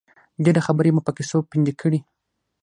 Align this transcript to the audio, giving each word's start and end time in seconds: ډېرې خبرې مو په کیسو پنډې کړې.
ډېرې 0.43 0.61
خبرې 0.67 0.89
مو 0.93 1.01
په 1.07 1.11
کیسو 1.17 1.37
پنډې 1.49 1.73
کړې. 1.81 1.99